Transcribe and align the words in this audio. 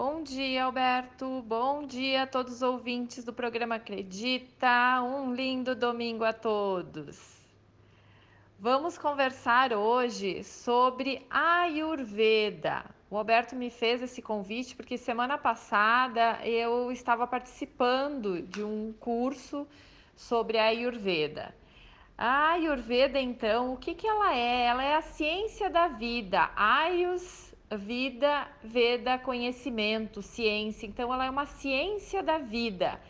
Bom 0.00 0.22
dia, 0.22 0.62
Alberto. 0.62 1.42
Bom 1.42 1.84
dia 1.84 2.22
a 2.22 2.26
todos 2.28 2.52
os 2.52 2.62
ouvintes 2.62 3.24
do 3.24 3.32
programa 3.32 3.74
Acredita. 3.74 5.02
Um 5.02 5.34
lindo 5.34 5.74
domingo 5.74 6.22
a 6.22 6.32
todos. 6.32 7.18
Vamos 8.60 8.96
conversar 8.96 9.72
hoje 9.72 10.44
sobre 10.44 11.26
Ayurveda. 11.28 12.84
O 13.10 13.16
Alberto 13.16 13.56
me 13.56 13.70
fez 13.70 14.00
esse 14.00 14.22
convite 14.22 14.76
porque 14.76 14.96
semana 14.96 15.36
passada 15.36 16.38
eu 16.46 16.92
estava 16.92 17.26
participando 17.26 18.40
de 18.42 18.62
um 18.62 18.94
curso 19.00 19.66
sobre 20.14 20.58
Ayurveda. 20.58 21.52
A 22.16 22.52
Ayurveda, 22.52 23.18
então, 23.18 23.72
o 23.72 23.76
que, 23.76 23.96
que 23.96 24.06
ela 24.06 24.32
é? 24.32 24.66
Ela 24.66 24.84
é 24.84 24.94
a 24.94 25.02
ciência 25.02 25.68
da 25.68 25.88
vida. 25.88 26.52
Ayus 26.54 27.47
vida, 27.76 28.48
Veda, 28.62 29.18
conhecimento, 29.18 30.22
ciência. 30.22 30.86
Então, 30.86 31.12
ela 31.12 31.26
é 31.26 31.30
uma 31.30 31.46
ciência 31.46 32.22
da 32.22 32.38
vida. 32.38 33.00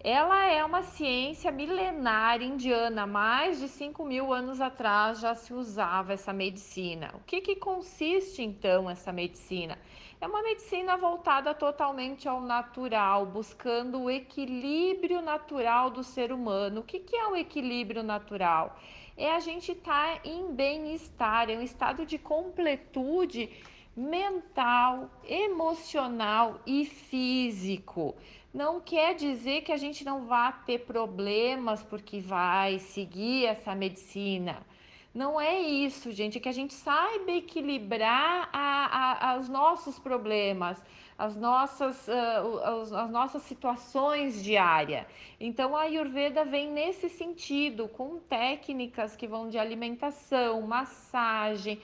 Ela 0.00 0.46
é 0.46 0.64
uma 0.64 0.82
ciência 0.82 1.50
milenar 1.50 2.40
indiana, 2.40 3.04
mais 3.04 3.58
de 3.58 3.68
5 3.68 4.04
mil 4.04 4.32
anos 4.32 4.60
atrás 4.60 5.18
já 5.18 5.34
se 5.34 5.52
usava 5.52 6.12
essa 6.12 6.32
medicina. 6.32 7.10
O 7.14 7.20
que, 7.26 7.40
que 7.40 7.56
consiste 7.56 8.40
então 8.40 8.88
essa 8.88 9.12
medicina? 9.12 9.76
É 10.20 10.26
uma 10.26 10.40
medicina 10.40 10.96
voltada 10.96 11.52
totalmente 11.52 12.28
ao 12.28 12.40
natural, 12.40 13.26
buscando 13.26 14.02
o 14.02 14.10
equilíbrio 14.10 15.20
natural 15.20 15.90
do 15.90 16.04
ser 16.04 16.32
humano. 16.32 16.80
O 16.80 16.84
que, 16.84 17.00
que 17.00 17.16
é 17.16 17.26
o 17.26 17.34
equilíbrio 17.34 18.04
natural? 18.04 18.78
É 19.16 19.32
a 19.32 19.40
gente 19.40 19.72
estar 19.72 20.14
tá 20.14 20.20
em 20.24 20.54
bem-estar, 20.54 21.50
é 21.50 21.56
um 21.56 21.62
estado 21.62 22.06
de 22.06 22.18
completude 22.18 23.50
mental, 23.98 25.10
emocional 25.24 26.60
e 26.64 26.84
físico. 26.84 28.14
Não 28.54 28.80
quer 28.80 29.16
dizer 29.16 29.62
que 29.62 29.72
a 29.72 29.76
gente 29.76 30.04
não 30.04 30.24
vá 30.24 30.52
ter 30.52 30.86
problemas 30.86 31.82
porque 31.82 32.20
vai 32.20 32.78
seguir 32.78 33.46
essa 33.46 33.74
medicina. 33.74 34.64
Não 35.12 35.40
é 35.40 35.58
isso, 35.58 36.12
gente, 36.12 36.38
é 36.38 36.40
que 36.40 36.48
a 36.48 36.52
gente 36.52 36.74
saiba 36.74 37.32
equilibrar 37.32 38.48
a, 38.52 39.32
a, 39.32 39.38
os 39.38 39.48
nossos 39.48 39.98
problemas, 39.98 40.80
as 41.18 41.34
nossas, 41.34 42.06
uh, 42.06 42.94
as 42.94 43.10
nossas 43.10 43.42
situações 43.42 44.44
diárias. 44.44 45.06
Então 45.40 45.74
a 45.74 45.82
Ayurveda 45.82 46.44
vem 46.44 46.70
nesse 46.70 47.08
sentido, 47.08 47.88
com 47.88 48.20
técnicas 48.20 49.16
que 49.16 49.26
vão 49.26 49.48
de 49.48 49.58
alimentação, 49.58 50.62
massagem, 50.62 51.80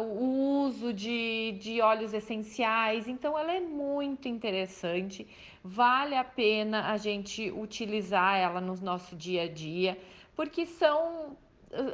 o 0.00 0.64
uso 0.64 0.92
de, 0.92 1.52
de 1.60 1.80
óleos 1.80 2.12
essenciais. 2.14 3.06
Então, 3.06 3.38
ela 3.38 3.52
é 3.52 3.60
muito 3.60 4.28
interessante. 4.28 5.26
Vale 5.62 6.16
a 6.16 6.24
pena 6.24 6.90
a 6.90 6.96
gente 6.96 7.50
utilizar 7.50 8.36
ela 8.36 8.60
no 8.60 8.74
nosso 8.76 9.14
dia 9.14 9.42
a 9.42 9.48
dia, 9.48 9.98
porque 10.34 10.64
são 10.64 11.36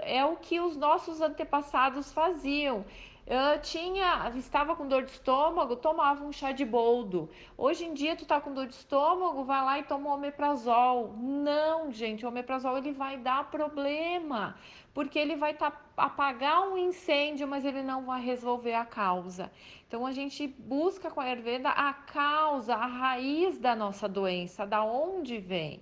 é 0.00 0.24
o 0.24 0.36
que 0.36 0.60
os 0.60 0.76
nossos 0.76 1.20
antepassados 1.20 2.12
faziam. 2.12 2.84
Eu 3.26 3.58
tinha, 3.62 4.30
estava 4.36 4.76
com 4.76 4.86
dor 4.86 5.04
de 5.04 5.12
estômago, 5.12 5.76
tomava 5.76 6.22
um 6.22 6.30
chá 6.30 6.52
de 6.52 6.62
boldo. 6.62 7.30
Hoje 7.56 7.86
em 7.86 7.94
dia 7.94 8.14
tu 8.14 8.26
tá 8.26 8.38
com 8.38 8.52
dor 8.52 8.66
de 8.66 8.74
estômago, 8.74 9.44
vai 9.44 9.64
lá 9.64 9.78
e 9.78 9.82
toma 9.82 10.12
omeprazol. 10.12 11.14
Não, 11.16 11.90
gente, 11.90 12.26
o 12.26 12.28
omeprazol 12.28 12.76
ele 12.76 12.92
vai 12.92 13.16
dar 13.16 13.50
problema, 13.50 14.54
porque 14.92 15.18
ele 15.18 15.36
vai 15.36 15.54
tá, 15.54 15.72
apagar 15.96 16.68
um 16.68 16.76
incêndio, 16.76 17.48
mas 17.48 17.64
ele 17.64 17.82
não 17.82 18.04
vai 18.04 18.20
resolver 18.20 18.74
a 18.74 18.84
causa. 18.84 19.50
Então 19.88 20.04
a 20.04 20.12
gente 20.12 20.46
busca 20.46 21.10
com 21.10 21.18
a 21.18 21.24
Ayurveda 21.24 21.70
a 21.70 21.94
causa, 21.94 22.74
a 22.74 22.86
raiz 22.86 23.56
da 23.56 23.74
nossa 23.74 24.06
doença, 24.06 24.66
da 24.66 24.84
onde 24.84 25.38
vem. 25.38 25.80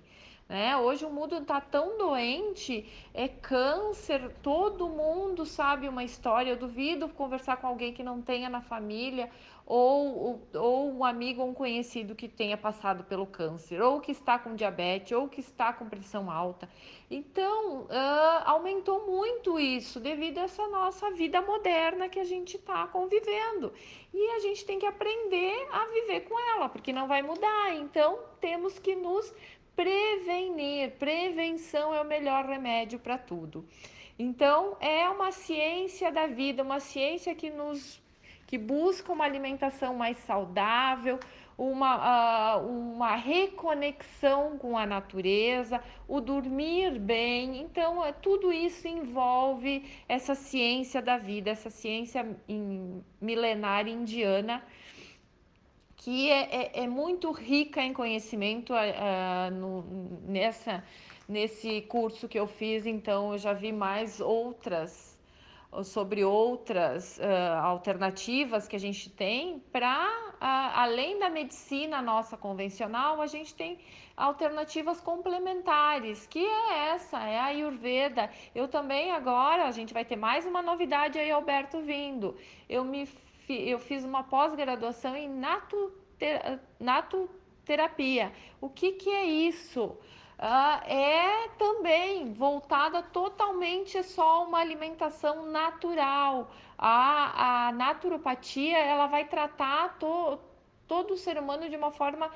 Né? 0.53 0.77
Hoje 0.77 1.03
o 1.03 1.09
mundo 1.09 1.35
está 1.35 1.59
tão 1.59 1.97
doente, 1.97 2.87
é 3.11 3.27
câncer, 3.27 4.29
todo 4.43 4.87
mundo 4.87 5.47
sabe 5.47 5.89
uma 5.89 6.03
história. 6.03 6.51
Eu 6.51 6.55
duvido 6.55 7.09
conversar 7.09 7.57
com 7.57 7.65
alguém 7.65 7.91
que 7.91 8.03
não 8.03 8.21
tenha 8.21 8.47
na 8.49 8.61
família 8.61 9.31
ou, 9.65 10.39
ou 10.53 10.93
um 10.93 11.03
amigo 11.03 11.41
ou 11.41 11.49
um 11.49 11.55
conhecido 11.55 12.13
que 12.13 12.27
tenha 12.27 12.55
passado 12.55 13.03
pelo 13.03 13.25
câncer, 13.25 13.81
ou 13.81 13.99
que 13.99 14.11
está 14.11 14.37
com 14.37 14.53
diabetes, 14.53 15.13
ou 15.13 15.27
que 15.27 15.39
está 15.39 15.73
com 15.73 15.89
pressão 15.89 16.29
alta. 16.29 16.69
Então, 17.09 17.85
uh, 17.85 18.43
aumentou 18.45 19.07
muito 19.07 19.59
isso 19.59 19.99
devido 19.99 20.37
a 20.37 20.43
essa 20.43 20.67
nossa 20.67 21.09
vida 21.09 21.41
moderna 21.41 22.07
que 22.09 22.19
a 22.19 22.23
gente 22.23 22.57
está 22.57 22.85
convivendo. 22.85 23.73
E 24.13 24.29
a 24.35 24.39
gente 24.39 24.63
tem 24.65 24.77
que 24.77 24.85
aprender 24.85 25.67
a 25.71 25.85
viver 25.87 26.21
com 26.21 26.39
ela, 26.51 26.69
porque 26.69 26.93
não 26.93 27.07
vai 27.07 27.23
mudar. 27.23 27.73
Então, 27.75 28.19
temos 28.39 28.77
que 28.77 28.95
nos 28.95 29.33
prevenir. 29.75 30.91
Prevenção 30.91 31.93
é 31.93 32.01
o 32.01 32.05
melhor 32.05 32.45
remédio 32.45 32.99
para 32.99 33.17
tudo. 33.17 33.65
Então, 34.17 34.77
é 34.79 35.09
uma 35.09 35.31
ciência 35.31 36.11
da 36.11 36.27
vida, 36.27 36.61
uma 36.61 36.79
ciência 36.79 37.33
que 37.33 37.49
nos 37.49 38.01
que 38.45 38.57
busca 38.59 39.11
uma 39.11 39.25
alimentação 39.25 39.95
mais 39.95 40.15
saudável, 40.19 41.19
uma, 41.57 42.57
uh, 42.57 42.67
uma 42.67 43.15
reconexão 43.15 44.59
com 44.59 44.77
a 44.77 44.85
natureza, 44.85 45.83
o 46.07 46.21
dormir 46.21 46.99
bem. 46.99 47.61
Então, 47.61 48.05
é, 48.05 48.11
tudo 48.11 48.53
isso 48.53 48.87
envolve 48.87 49.83
essa 50.07 50.35
ciência 50.35 51.01
da 51.01 51.17
vida, 51.17 51.49
essa 51.49 51.71
ciência 51.71 52.23
milenar 53.19 53.87
indiana 53.87 54.63
que 56.03 56.29
é, 56.29 56.41
é, 56.51 56.83
é 56.83 56.87
muito 56.87 57.31
rica 57.31 57.81
em 57.81 57.93
conhecimento 57.93 58.73
uh, 58.73 59.49
no, 59.53 59.85
nessa, 60.27 60.83
nesse 61.29 61.79
curso 61.83 62.27
que 62.27 62.37
eu 62.37 62.45
fiz, 62.45 62.85
então 62.85 63.31
eu 63.31 63.37
já 63.37 63.53
vi 63.53 63.71
mais 63.71 64.19
outras 64.19 65.17
sobre 65.85 66.25
outras 66.25 67.17
uh, 67.19 67.55
alternativas 67.63 68.67
que 68.67 68.75
a 68.75 68.79
gente 68.79 69.09
tem 69.09 69.63
para 69.71 70.07
uh, 70.33 70.75
além 70.75 71.17
da 71.17 71.29
medicina 71.29 72.01
nossa 72.01 72.35
convencional, 72.35 73.21
a 73.21 73.25
gente 73.25 73.55
tem 73.55 73.79
alternativas 74.15 74.99
complementares, 74.99 76.27
que 76.27 76.45
é 76.45 76.89
essa, 76.89 77.17
é 77.21 77.39
a 77.39 77.45
Ayurveda. 77.45 78.29
Eu 78.53 78.67
também 78.67 79.11
agora, 79.11 79.63
a 79.65 79.71
gente 79.71 79.93
vai 79.93 80.03
ter 80.03 80.17
mais 80.17 80.45
uma 80.45 80.61
novidade 80.61 81.17
aí, 81.17 81.31
Alberto, 81.31 81.79
vindo. 81.81 82.35
Eu 82.69 82.83
me 82.83 83.07
eu 83.49 83.79
fiz 83.79 84.03
uma 84.03 84.23
pós-graduação 84.23 85.15
em 85.15 85.29
natoterapia. 86.79 88.31
O 88.61 88.69
que, 88.69 88.93
que 88.93 89.09
é 89.09 89.25
isso? 89.25 89.97
Uh, 90.39 90.83
é 90.85 91.47
também 91.57 92.33
voltada 92.33 93.01
totalmente 93.01 94.01
só 94.03 94.45
uma 94.45 94.59
alimentação 94.59 95.45
natural. 95.45 96.51
A, 96.77 97.67
a 97.67 97.71
naturopatia 97.71 98.77
ela 98.77 99.07
vai 99.07 99.25
tratar 99.25 99.97
to, 99.99 100.39
todo 100.87 101.13
o 101.13 101.17
ser 101.17 101.37
humano 101.37 101.69
de 101.69 101.75
uma 101.75 101.91
forma 101.91 102.29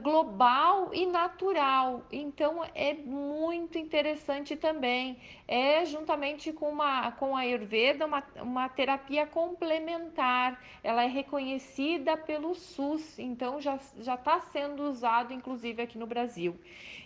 global 0.00 0.90
e 0.92 1.06
natural. 1.06 2.06
Então 2.12 2.64
é 2.74 2.94
muito 2.94 3.76
interessante 3.76 4.54
também. 4.54 5.18
É 5.48 5.84
juntamente 5.84 6.52
com, 6.52 6.70
uma, 6.70 7.10
com 7.12 7.36
a 7.36 7.40
Ayurveda 7.40 8.06
uma, 8.06 8.22
uma 8.36 8.68
terapia 8.68 9.26
complementar. 9.26 10.62
Ela 10.82 11.02
é 11.02 11.08
reconhecida 11.08 12.16
pelo 12.16 12.54
SUS, 12.54 13.18
então 13.18 13.60
já 13.60 13.76
está 13.76 14.40
sendo 14.40 14.84
usado 14.84 15.32
inclusive 15.32 15.82
aqui 15.82 15.98
no 15.98 16.06
Brasil. 16.06 16.56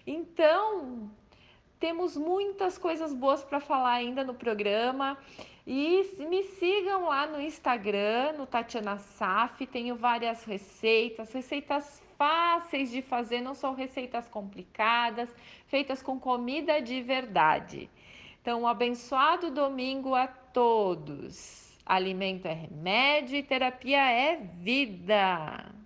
Então 0.06 1.10
temos 1.80 2.16
muitas 2.16 2.76
coisas 2.76 3.12
boas 3.14 3.42
para 3.42 3.60
falar 3.60 3.92
ainda 3.92 4.22
no 4.22 4.34
programa. 4.34 5.18
E 5.66 6.14
me 6.20 6.44
sigam 6.44 7.06
lá 7.06 7.26
no 7.26 7.40
Instagram, 7.40 8.34
no 8.38 8.46
Tatiana 8.46 8.98
Saf, 8.98 9.66
tenho 9.66 9.96
várias 9.96 10.44
receitas, 10.44 11.32
receitas 11.32 12.00
fáceis 12.16 12.90
de 12.90 13.02
fazer, 13.02 13.40
não 13.40 13.52
são 13.52 13.74
receitas 13.74 14.28
complicadas, 14.28 15.34
feitas 15.66 16.00
com 16.00 16.20
comida 16.20 16.80
de 16.80 17.02
verdade. 17.02 17.90
Então, 18.40 18.62
um 18.62 18.66
abençoado 18.68 19.50
domingo 19.50 20.14
a 20.14 20.28
todos. 20.28 21.76
Alimento 21.84 22.46
é 22.46 22.52
remédio 22.52 23.36
e 23.36 23.42
terapia 23.42 24.08
é 24.08 24.36
vida. 24.36 25.76